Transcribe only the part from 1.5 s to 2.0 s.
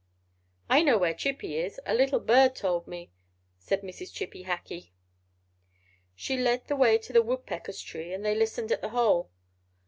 is; a